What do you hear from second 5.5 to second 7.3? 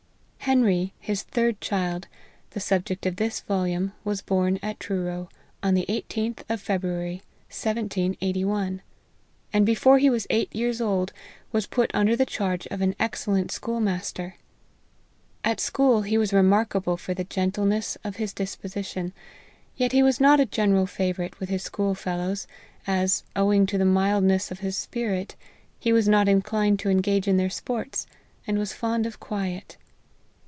on the 18th of Feb ruary,